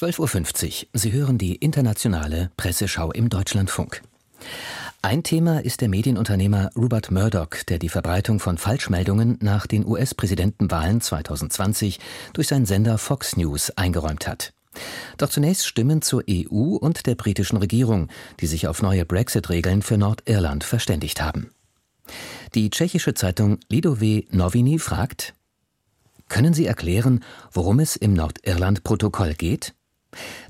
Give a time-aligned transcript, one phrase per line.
[0.00, 0.88] 12.50 Uhr.
[0.94, 4.00] Sie hören die internationale Presseschau im Deutschlandfunk.
[5.02, 11.02] Ein Thema ist der Medienunternehmer Rupert Murdoch, der die Verbreitung von Falschmeldungen nach den US-Präsidentenwahlen
[11.02, 12.00] 2020
[12.32, 14.54] durch seinen Sender Fox News eingeräumt hat.
[15.18, 18.08] Doch zunächst Stimmen zur EU und der britischen Regierung,
[18.40, 21.50] die sich auf neue Brexit-Regeln für Nordirland verständigt haben.
[22.54, 25.34] Die tschechische Zeitung Lidové Noviny fragt,
[26.28, 27.22] können Sie erklären,
[27.52, 29.74] worum es im Nordirland-Protokoll geht?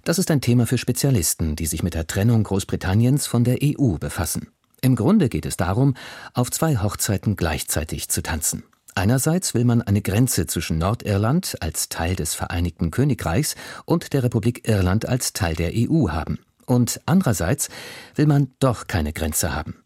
[0.05, 3.99] Das ist ein Thema für Spezialisten, die sich mit der Trennung Großbritanniens von der EU
[3.99, 4.49] befassen.
[4.81, 5.95] Im Grunde geht es darum,
[6.33, 8.63] auf zwei Hochzeiten gleichzeitig zu tanzen.
[8.95, 14.67] Einerseits will man eine Grenze zwischen Nordirland als Teil des Vereinigten Königreichs und der Republik
[14.69, 16.39] Irland als Teil der EU haben.
[16.67, 17.69] Und andererseits
[18.15, 19.77] will man doch keine Grenze haben.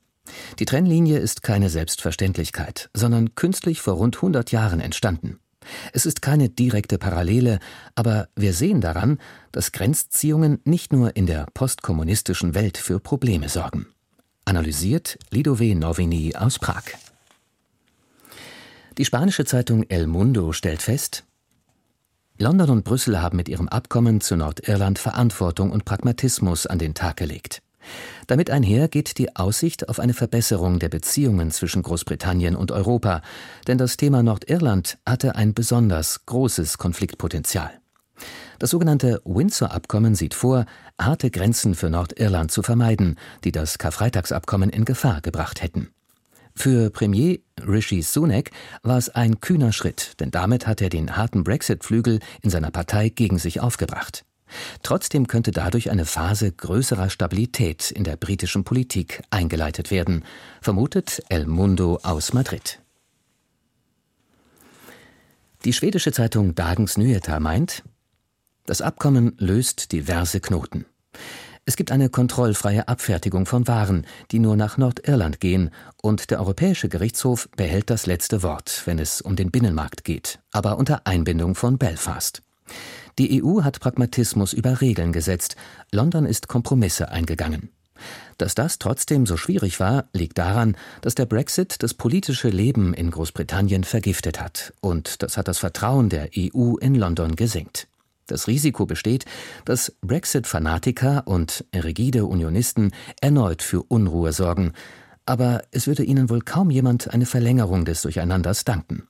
[0.58, 5.38] Die Trennlinie ist keine Selbstverständlichkeit, sondern künstlich vor rund 100 Jahren entstanden.
[5.92, 7.58] Es ist keine direkte Parallele,
[7.94, 9.18] aber wir sehen daran,
[9.52, 13.86] dass Grenzziehungen nicht nur in der postkommunistischen Welt für Probleme sorgen.
[14.44, 16.84] Analysiert Lidové Novini aus Prag.
[18.98, 21.24] Die spanische Zeitung El Mundo stellt fest,
[22.36, 27.16] London und Brüssel haben mit ihrem Abkommen zu Nordirland Verantwortung und Pragmatismus an den Tag
[27.16, 27.62] gelegt.
[28.26, 33.22] Damit einher geht die Aussicht auf eine Verbesserung der Beziehungen zwischen Großbritannien und Europa,
[33.66, 37.70] denn das Thema Nordirland hatte ein besonders großes Konfliktpotenzial.
[38.58, 40.66] Das sogenannte Windsor-Abkommen sieht vor,
[41.00, 45.90] harte Grenzen für Nordirland zu vermeiden, die das Karfreitagsabkommen in Gefahr gebracht hätten.
[46.54, 48.50] Für Premier Rishi Sunak
[48.82, 53.08] war es ein kühner Schritt, denn damit hat er den harten Brexit-Flügel in seiner Partei
[53.08, 54.24] gegen sich aufgebracht.
[54.82, 60.24] Trotzdem könnte dadurch eine Phase größerer Stabilität in der britischen Politik eingeleitet werden,
[60.60, 62.80] vermutet El Mundo aus Madrid.
[65.64, 67.82] Die schwedische Zeitung Dagens Nyheter meint,
[68.66, 70.84] das Abkommen löst diverse Knoten.
[71.66, 75.70] Es gibt eine kontrollfreie Abfertigung von Waren, die nur nach Nordirland gehen,
[76.02, 80.76] und der Europäische Gerichtshof behält das letzte Wort, wenn es um den Binnenmarkt geht, aber
[80.76, 82.42] unter Einbindung von Belfast.
[83.18, 85.56] Die EU hat Pragmatismus über Regeln gesetzt,
[85.92, 87.70] London ist Kompromisse eingegangen.
[88.38, 93.10] Dass das trotzdem so schwierig war, liegt daran, dass der Brexit das politische Leben in
[93.10, 97.86] Großbritannien vergiftet hat, und das hat das Vertrauen der EU in London gesenkt.
[98.26, 99.26] Das Risiko besteht,
[99.64, 104.72] dass Brexit-Fanatiker und rigide Unionisten erneut für Unruhe sorgen,
[105.26, 109.06] aber es würde ihnen wohl kaum jemand eine Verlängerung des Durcheinanders danken.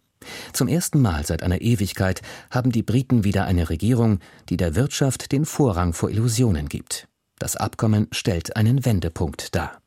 [0.52, 5.32] Zum ersten Mal seit einer Ewigkeit haben die Briten wieder eine Regierung, die der Wirtschaft
[5.32, 7.08] den Vorrang vor Illusionen gibt.
[7.38, 9.80] Das Abkommen stellt einen Wendepunkt dar.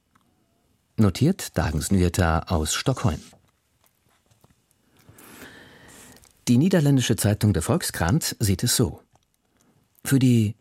[0.98, 3.20] Notiert Dagens Nyheter aus Stockholm.
[6.48, 9.02] Die niederländische Zeitung Der Volkskrant sieht es so.
[10.06, 10.56] Für die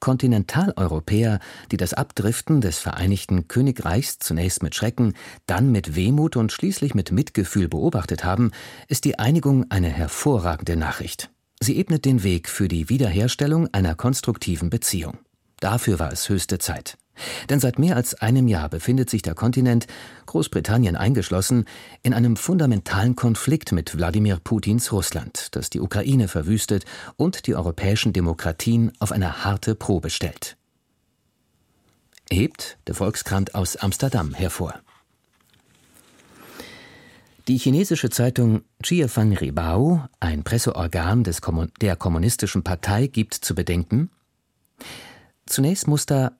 [0.00, 1.38] Kontinentaleuropäer,
[1.70, 5.14] die das Abdriften des Vereinigten Königreichs zunächst mit Schrecken,
[5.46, 8.50] dann mit Wehmut und schließlich mit Mitgefühl beobachtet haben,
[8.88, 11.30] ist die Einigung eine hervorragende Nachricht.
[11.60, 15.18] Sie ebnet den Weg für die Wiederherstellung einer konstruktiven Beziehung.
[15.60, 16.96] Dafür war es höchste Zeit.
[17.48, 19.86] Denn seit mehr als einem Jahr befindet sich der Kontinent,
[20.26, 21.64] Großbritannien eingeschlossen,
[22.02, 26.84] in einem fundamentalen Konflikt mit Wladimir Putins Russland, das die Ukraine verwüstet
[27.16, 30.56] und die europäischen Demokratien auf eine harte Probe stellt.
[32.30, 34.74] Hebt der Volkskrant aus Amsterdam hervor.
[37.48, 44.10] Die chinesische Zeitung Chiafang Ribao, ein Presseorgan des Kommun der Kommunistischen Partei, gibt zu bedenken,
[45.46, 46.32] zunächst muss da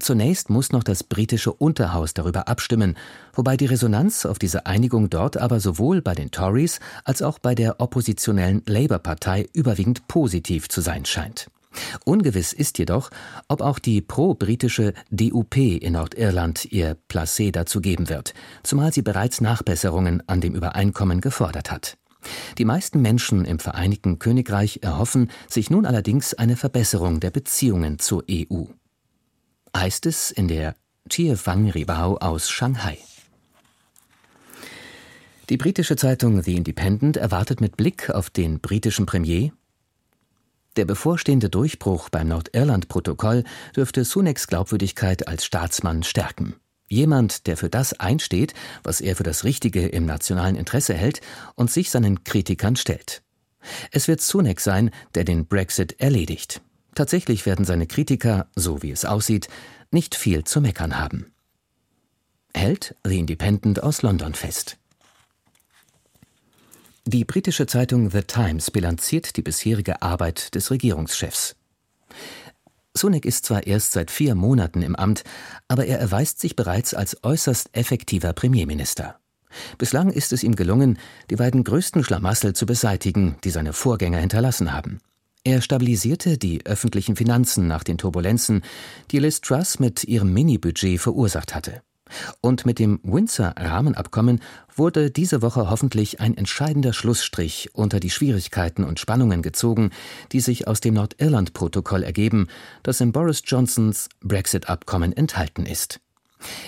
[0.00, 2.96] Zunächst muss noch das britische Unterhaus darüber abstimmen,
[3.34, 7.56] wobei die Resonanz auf diese Einigung dort aber sowohl bei den Tories als auch bei
[7.56, 11.50] der oppositionellen Labour-Partei überwiegend positiv zu sein scheint.
[12.04, 13.10] Ungewiss ist jedoch,
[13.48, 19.40] ob auch die pro-britische DUP in Nordirland ihr Placé dazu geben wird, zumal sie bereits
[19.40, 21.98] Nachbesserungen an dem Übereinkommen gefordert hat.
[22.56, 28.24] Die meisten Menschen im Vereinigten Königreich erhoffen sich nun allerdings eine Verbesserung der Beziehungen zur
[28.30, 28.66] EU
[29.78, 30.74] heißt es in der
[31.08, 32.98] Chiefang Ribao aus Shanghai.
[35.48, 39.52] Die britische Zeitung The Independent erwartet mit Blick auf den britischen Premier,
[40.78, 43.42] der bevorstehende Durchbruch beim Nordirland-Protokoll
[43.74, 46.54] dürfte Sunaks Glaubwürdigkeit als Staatsmann stärken.
[46.86, 48.54] Jemand, der für das einsteht,
[48.84, 51.20] was er für das Richtige im nationalen Interesse hält
[51.56, 53.22] und sich seinen Kritikern stellt.
[53.90, 56.60] Es wird Sunak sein, der den Brexit erledigt.
[56.98, 59.46] Tatsächlich werden seine Kritiker, so wie es aussieht,
[59.92, 61.30] nicht viel zu meckern haben.
[62.52, 64.78] Hält The Independent aus London fest.
[67.04, 71.54] Die britische Zeitung The Times bilanziert die bisherige Arbeit des Regierungschefs.
[72.94, 75.22] Sunak ist zwar erst seit vier Monaten im Amt,
[75.68, 79.20] aber er erweist sich bereits als äußerst effektiver Premierminister.
[79.78, 80.98] Bislang ist es ihm gelungen,
[81.30, 84.98] die beiden größten Schlamassel zu beseitigen, die seine Vorgänger hinterlassen haben.
[85.44, 88.62] Er stabilisierte die öffentlichen Finanzen nach den Turbulenzen,
[89.10, 91.82] die Liz Truss mit ihrem Mini-Budget verursacht hatte.
[92.40, 94.40] Und mit dem Windsor-Rahmenabkommen
[94.74, 99.90] wurde diese Woche hoffentlich ein entscheidender Schlussstrich unter die Schwierigkeiten und Spannungen gezogen,
[100.32, 102.48] die sich aus dem Nordirland-Protokoll ergeben,
[102.82, 106.00] das in Boris Johnsons Brexit-Abkommen enthalten ist.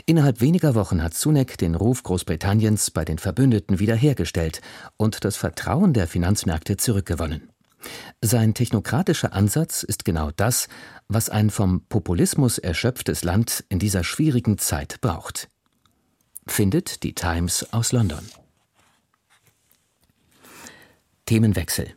[0.04, 4.60] Innerhalb weniger Wochen hat Sunak den Ruf Großbritanniens bei den Verbündeten wiederhergestellt
[4.96, 7.50] und das Vertrauen der Finanzmärkte zurückgewonnen.
[8.20, 10.68] Sein technokratischer Ansatz ist genau das,
[11.08, 15.48] was ein vom Populismus erschöpftes Land in dieser schwierigen Zeit braucht.
[16.46, 18.24] Findet die Times aus London.
[21.26, 21.94] Themenwechsel.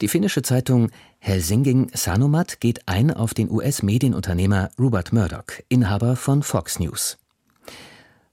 [0.00, 6.78] Die finnische Zeitung Helsingin Sanomat geht ein auf den US-Medienunternehmer Rupert Murdoch, Inhaber von Fox
[6.78, 7.18] News.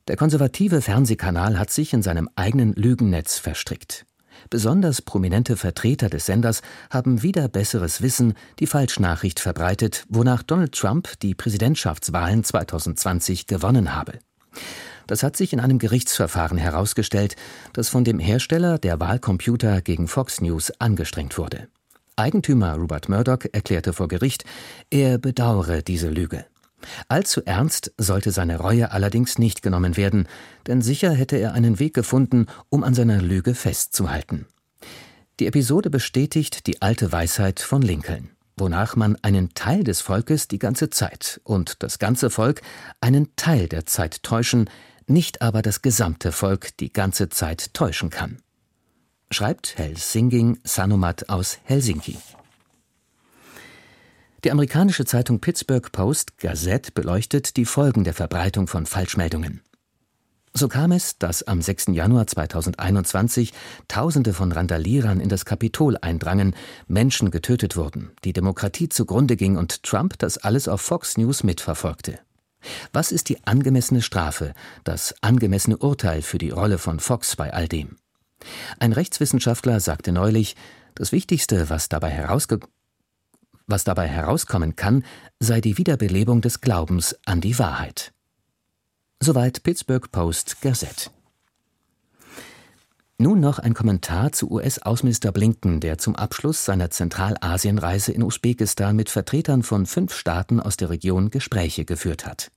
[0.08, 4.06] Der konservative Fernsehkanal hat sich in seinem eigenen Lügennetz verstrickt.
[4.50, 11.20] Besonders prominente Vertreter des Senders haben wieder besseres Wissen die Falschnachricht verbreitet, wonach Donald Trump
[11.22, 14.20] die Präsidentschaftswahlen 2020 gewonnen habe.
[15.08, 17.36] Das hat sich in einem Gerichtsverfahren herausgestellt,
[17.74, 21.68] das von dem Hersteller der Wahlcomputer gegen Fox News angestrengt wurde.
[22.16, 24.46] Eigentümer Rupert Murdoch erklärte vor Gericht,
[24.90, 26.46] er bedauere diese Lüge.
[27.08, 30.28] Allzu ernst sollte seine Reue allerdings nicht genommen werden,
[30.68, 34.46] denn sicher hätte er einen Weg gefunden, um an seiner Lüge festzuhalten.
[35.40, 40.60] Die Episode bestätigt die alte Weisheit von Lincoln, wonach man einen Teil des Volkes die
[40.60, 42.62] ganze Zeit und das ganze Volk
[43.02, 44.70] einen Teil der Zeit täuschen,
[45.08, 48.38] nicht aber das gesamte Volk die ganze Zeit täuschen kann.
[49.32, 52.18] Schreibt Helsingin Sanomat aus Helsinki.
[54.44, 59.62] Die amerikanische Zeitung Pittsburgh Post Gazette beleuchtet die Folgen der Verbreitung von Falschmeldungen.
[60.54, 61.88] So kam es, dass am 6.
[61.94, 63.54] Januar 2021
[63.88, 66.56] Tausende von Randalierern in das Kapitol eindrangen,
[66.88, 72.20] Menschen getötet wurden, die Demokratie zugrunde ging und Trump das alles auf Fox News mitverfolgte.
[72.92, 74.54] Was ist die angemessene Strafe,
[74.84, 77.96] das angemessene Urteil für die Rolle von Fox bei all dem?
[78.78, 80.58] Ein Rechtswissenschaftler sagte neulich,
[80.96, 82.73] das Wichtigste, was dabei herausgekommen
[83.68, 85.04] was dabei herauskommen kann,
[85.40, 88.14] sei die Wiederbelebung des Glaubens an die Wahrheit.
[89.20, 91.10] Soweit Pittsburgh Post Gazette.
[93.18, 99.10] Nun noch ein Kommentar zu US-Außenminister Blinken, der zum Abschluss seiner Zentralasienreise in Usbekistan mit
[99.10, 102.52] Vertretern von fünf Staaten aus der Region Gespräche geführt hat.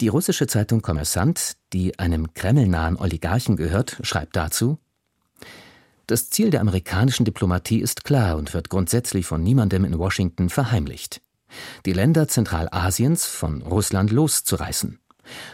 [0.00, 4.78] Die russische Zeitung Kommersant, die einem kremlnahen Oligarchen gehört, schreibt dazu
[6.10, 11.22] das Ziel der amerikanischen Diplomatie ist klar und wird grundsätzlich von niemandem in Washington verheimlicht.
[11.86, 14.98] Die Länder Zentralasiens von Russland loszureißen.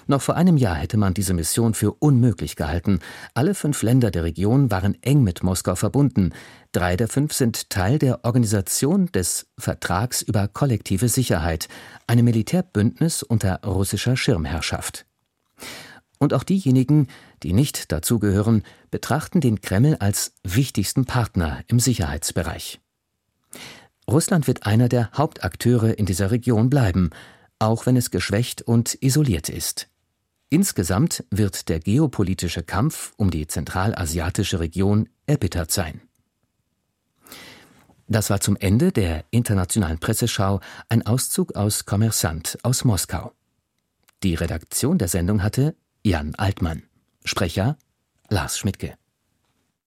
[0.07, 3.01] Noch vor einem Jahr hätte man diese Mission für unmöglich gehalten.
[3.35, 6.33] Alle fünf Länder der Region waren eng mit Moskau verbunden.
[6.73, 11.69] Drei der fünf sind Teil der Organisation des Vertrags über kollektive Sicherheit,
[12.07, 15.05] einem Militärbündnis unter russischer Schirmherrschaft.
[16.19, 17.09] Und auch diejenigen,
[17.43, 22.81] die nicht dazugehören, betrachten den Kreml als wichtigsten Partner im Sicherheitsbereich.
[24.09, 27.11] Russland wird einer der Hauptakteure in dieser Region bleiben,
[27.59, 29.89] auch wenn es geschwächt und isoliert ist.
[30.49, 36.01] Insgesamt wird der geopolitische Kampf um die zentralasiatische Region erbittert sein.
[38.09, 43.33] Das war zum Ende der internationalen Presseschau ein Auszug aus Kommersant aus Moskau.
[44.23, 45.75] Die Redaktion der Sendung hatte
[46.07, 46.85] Jan Altmann.
[47.25, 47.77] Sprecher
[48.29, 48.97] Lars Schmidtke.